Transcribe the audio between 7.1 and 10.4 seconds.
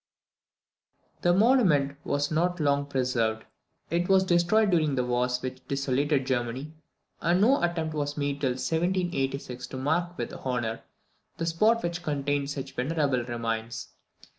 and no attempt was made till 1786 to mark with